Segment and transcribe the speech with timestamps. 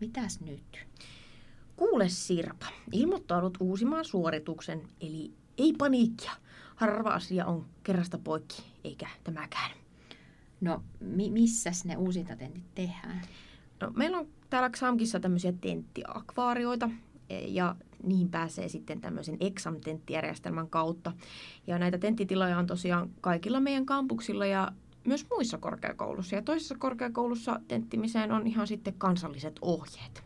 [0.00, 0.86] Mitäs nyt?
[1.76, 6.32] Kuule Sirpa, ilmoittaudut uusimaan suorituksen, eli ei paniikkia.
[6.76, 9.70] Harva asia on kerrasta poikki, eikä tämäkään.
[10.60, 13.22] No, mi- missäs ne uusintatentit tehdään?
[13.80, 16.90] No, meillä on täällä XAMKissa tämmöisiä tenttiakvaarioita,
[17.30, 21.12] e, ja niihin pääsee sitten tämmöisen exam-tenttijärjestelmän kautta.
[21.66, 24.72] Ja näitä tenttitiloja on tosiaan kaikilla meidän kampuksilla ja
[25.04, 26.36] myös muissa korkeakoulussa.
[26.36, 30.22] Ja toisessa korkeakoulussa tenttimiseen on ihan sitten kansalliset ohjeet.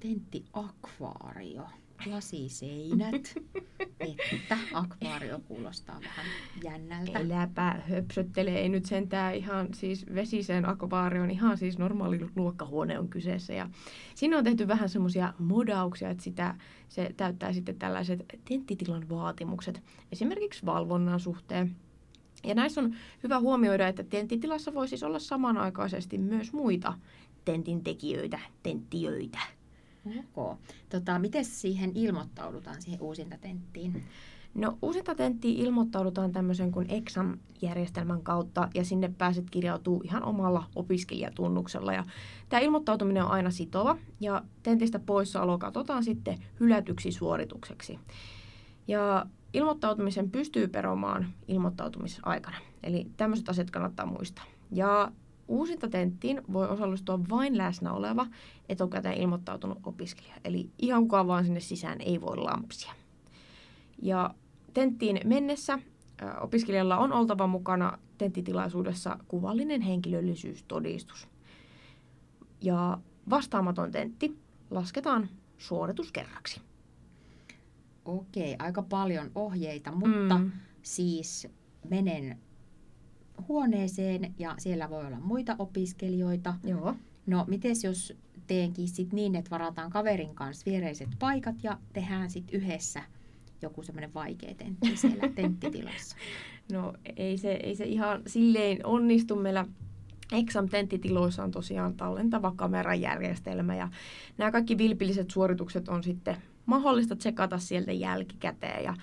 [0.00, 1.66] Tenttiakvaario.
[2.06, 3.34] Lasiseinät.
[4.00, 6.26] että akvaario kuulostaa vähän
[6.64, 7.18] jännältä.
[7.18, 13.52] Eläpä höpsöttele, ei nyt sentään ihan siis vesiseen akvaarioon, ihan siis normaali luokkahuone on kyseessä.
[13.52, 13.70] Ja
[14.14, 16.54] siinä on tehty vähän semmoisia modauksia, että sitä,
[16.88, 21.76] se täyttää sitten tällaiset tenttitilan vaatimukset, esimerkiksi valvonnan suhteen.
[22.44, 26.94] Ja näissä on hyvä huomioida, että tenttitilassa voi siis olla samanaikaisesti myös muita
[27.44, 29.38] tentin tekijöitä, tenttiöitä.
[30.36, 30.58] Ok.
[30.88, 34.04] Tota, miten siihen ilmoittaudutaan siihen uusintatenttiin?
[34.54, 41.92] No uusintatenttiin ilmoittaudutaan tämmöisen kuin Exam-järjestelmän kautta ja sinne pääset kirjautuu ihan omalla opiskelijatunnuksella.
[41.92, 42.04] Ja
[42.48, 47.98] tämä ilmoittautuminen on aina sitova ja tentistä poissaolo katsotaan sitten hylätyksi suoritukseksi.
[48.88, 52.56] Ja ilmoittautumisen pystyy peromaan ilmoittautumisaikana.
[52.82, 54.44] Eli tämmöiset asiat kannattaa muistaa.
[54.72, 55.12] Ja
[55.48, 58.26] uusintatenttiin voi osallistua vain läsnä oleva
[58.68, 60.34] etukäteen ilmoittautunut opiskelija.
[60.44, 62.92] Eli ihan kukaan vaan sinne sisään ei voi lampsia.
[64.02, 64.34] Ja
[64.74, 65.78] tenttiin mennessä
[66.40, 71.28] opiskelijalla on oltava mukana tenttitilaisuudessa kuvallinen henkilöllisyystodistus.
[72.60, 72.98] Ja
[73.30, 74.38] vastaamaton tentti
[74.70, 76.60] lasketaan suorituskerraksi.
[78.08, 80.50] Okei, aika paljon ohjeita, mutta mm.
[80.82, 81.48] siis
[81.88, 82.38] menen
[83.48, 86.54] huoneeseen ja siellä voi olla muita opiskelijoita.
[86.64, 86.94] Joo.
[87.26, 92.60] No, miten jos teenkin sit niin, että varataan kaverin kanssa viereiset paikat ja tehdään sitten
[92.60, 93.02] yhdessä
[93.62, 96.16] joku semmoinen vaikea tentti siellä tenttitilassa?
[96.72, 99.36] No ei se, ei se ihan silleen onnistu.
[99.36, 99.66] Meillä
[100.32, 103.88] Exam-tenttitiloissa on tosiaan tallentava kamerajärjestelmä ja
[104.38, 106.36] nämä kaikki vilpilliset suoritukset on sitten
[106.68, 108.94] mahdollista tsekata sieltä jälkikäteen ja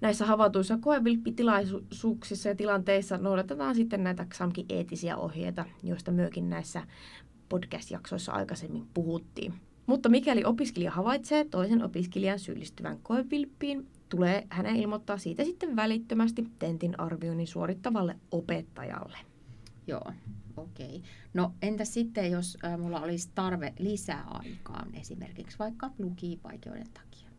[0.00, 6.82] näissä havaituissa koevilppitilaisuuksissa ja tilanteissa noudatetaan sitten näitä XAMKin eettisiä ohjeita, joista myöskin näissä
[7.48, 9.54] podcast-jaksoissa aikaisemmin puhuttiin.
[9.86, 17.00] Mutta mikäli opiskelija havaitsee toisen opiskelijan syyllistyvän koevilppiin, tulee hänen ilmoittaa siitä sitten välittömästi tentin
[17.00, 19.29] arvioinnin suorittavalle opettajalle.
[19.90, 20.12] Joo,
[20.56, 20.86] okei.
[20.96, 21.00] Okay.
[21.34, 27.30] No entä sitten, jos äh, mulla olisi tarve lisää aikaan esimerkiksi vaikka lukivaikeuden takia?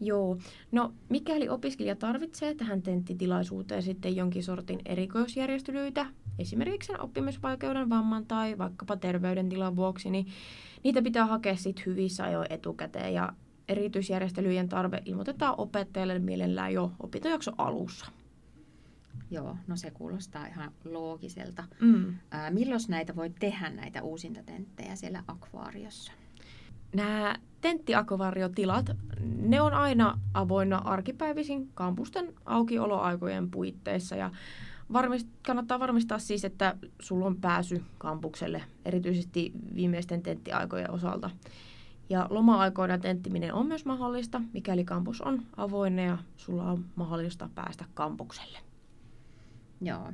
[0.00, 0.38] Joo.
[0.72, 6.06] No, mikäli opiskelija tarvitsee tähän tenttitilaisuuteen sitten jonkin sortin erikoisjärjestelyitä,
[6.38, 10.26] esimerkiksi sen oppimisvaikeuden, vamman tai vaikkapa terveydentilan vuoksi, niin
[10.84, 13.32] niitä pitää hakea sitten hyvissä ajoin etukäteen ja
[13.68, 18.06] erityisjärjestelyjen tarve ilmoitetaan opettajalle mielellään jo opintojakson alussa.
[19.30, 21.64] Joo, no se kuulostaa ihan loogiselta.
[21.80, 22.14] Mm.
[22.30, 26.12] Ää, milloin näitä voi tehdä näitä uusintatenttejä siellä akvaariossa?
[26.94, 28.90] Nämä tenttiakvariotilat,
[29.36, 34.30] ne on aina avoinna arkipäivisin kampusten aukioloaikojen puitteissa ja
[34.92, 41.30] varmist, kannattaa varmistaa siis, että sulla on pääsy kampukselle, erityisesti viimeisten tenttiaikojen osalta.
[42.08, 47.84] Ja loma-aikoina tenttiminen on myös mahdollista, mikäli kampus on avoinna ja sulla on mahdollista päästä
[47.94, 48.58] kampukselle.
[49.80, 50.12] Joo.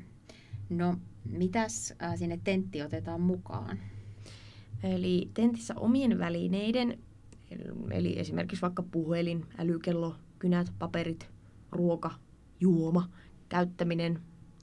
[0.70, 3.78] No, mitäs äh, sinne tentti otetaan mukaan?
[4.82, 6.98] Eli tentissä omien välineiden,
[7.90, 11.30] eli esimerkiksi vaikka puhelin, älykello, kynät, paperit,
[11.72, 12.10] ruoka,
[12.60, 13.08] juoma,
[13.48, 14.20] käyttäminen,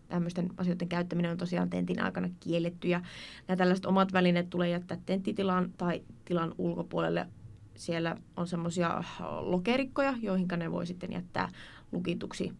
[0.08, 3.02] tämmöisten asioiden käyttäminen on tosiaan tentin aikana kielletty ja
[3.48, 7.28] nämä tällaiset omat välineet tulee jättää tenttitilan tai tilan ulkopuolelle.
[7.76, 9.04] Siellä on semmoisia
[9.40, 11.50] lokerikkoja, joihin ne voi sitten jättää
[11.92, 12.54] lukituksi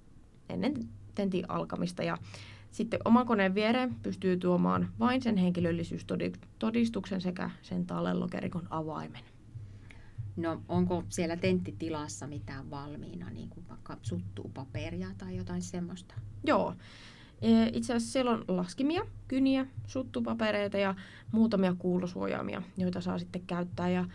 [0.50, 0.74] ennen
[1.16, 2.18] tentin alkamista ja
[2.72, 9.22] sitten oman koneen viereen pystyy tuomaan vain sen henkilöllisyystodistuksen sekä sen tallellokerikon avaimen.
[10.36, 16.16] No onko siellä tenttitilassa mitään valmiina, niin kuin vaikka suttuu paperia tai jotain semmoista?
[16.44, 16.74] Joo.
[17.42, 20.96] E, itse asiassa siellä on laskimia, kyniä, suttupapereita ja
[21.32, 23.90] muutamia kuulosuojaamia, joita saa sitten käyttää.
[23.90, 24.06] Ja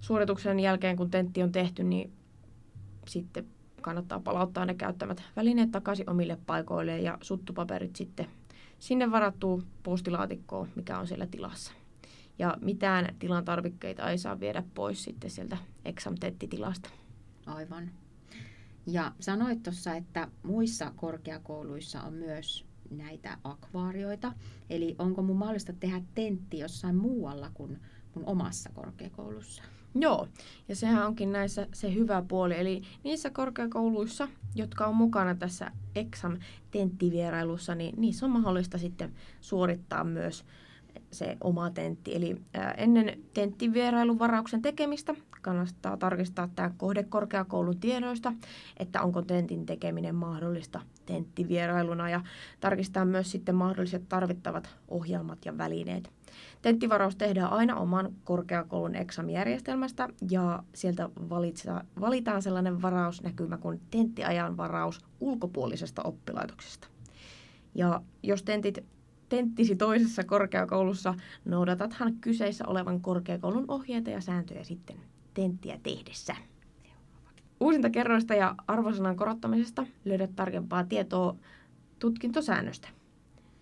[0.00, 2.12] suorituksen jälkeen, kun tentti on tehty, niin
[3.06, 3.46] sitten
[3.80, 8.26] kannattaa palauttaa ne käyttämät välineet takaisin omille paikoilleen ja suttupaperit sitten
[8.78, 11.72] sinne varattuu postilaatikkoon, mikä on siellä tilassa.
[12.38, 16.90] Ja mitään tilan tarvikkeita ei saa viedä pois sitten sieltä exam-tettitilasta.
[17.46, 17.90] Aivan.
[18.86, 24.32] Ja sanoit tuossa, että muissa korkeakouluissa on myös näitä akvaarioita.
[24.70, 27.80] Eli onko mun mahdollista tehdä tentti jossain muualla kuin
[28.14, 29.62] mun omassa korkeakoulussa?
[29.94, 30.28] Joo,
[30.68, 32.58] ja sehän onkin näissä se hyvä puoli.
[32.58, 40.44] Eli niissä korkeakouluissa, jotka on mukana tässä exam-tenttivierailussa, niin niissä on mahdollista sitten suorittaa myös
[41.10, 42.16] se oma tentti.
[42.16, 42.36] Eli
[42.76, 48.32] ennen tenttivierailun varauksen tekemistä kannattaa tarkistaa tämä kohdekorkeakoulun tiedoista,
[48.76, 52.20] että onko tentin tekeminen mahdollista tenttivierailuna ja
[52.60, 56.10] tarkistaa myös sitten mahdolliset tarvittavat ohjelmat ja välineet.
[56.62, 65.00] Tenttivaraus tehdään aina oman korkeakoulun eksamijärjestelmästä ja sieltä valitsa, valitaan sellainen varausnäkymä kuin tenttiajan varaus
[65.20, 66.88] ulkopuolisesta oppilaitoksesta.
[67.74, 68.84] Ja jos tentit
[69.28, 71.14] tenttisi toisessa korkeakoulussa,
[71.44, 74.96] noudatathan kyseessä olevan korkeakoulun ohjeita ja sääntöjä sitten
[75.34, 76.36] tenttiä tehdessä.
[77.60, 81.36] Uusinta kerroista ja arvosanan korottamisesta löydät tarkempaa tietoa
[81.98, 82.88] tutkintosäännöstä.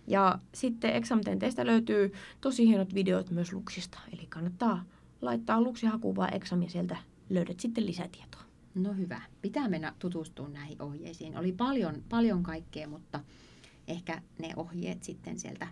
[0.07, 4.83] Ja sitten examtenteistä löytyy tosi hienot videot myös Luksista, eli kannattaa
[5.21, 6.97] laittaa Luksi hakuvaa exam ja sieltä
[7.29, 8.41] löydät sitten lisätietoa.
[8.75, 9.21] No hyvä.
[9.41, 11.37] Pitää mennä tutustumaan näihin ohjeisiin.
[11.37, 13.19] Oli paljon, paljon kaikkea, mutta
[13.87, 15.67] ehkä ne ohjeet sitten sieltä,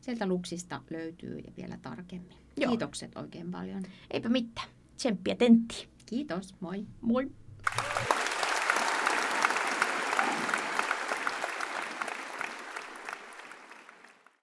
[0.00, 2.36] sieltä Luksista löytyy ja vielä tarkemmin.
[2.56, 2.68] Joo.
[2.68, 3.82] Kiitokset oikein paljon.
[4.10, 4.68] Eipä mitään.
[4.96, 5.88] Tsemppiä tentti.
[6.06, 6.86] Kiitos, moi.
[7.00, 7.30] Moi.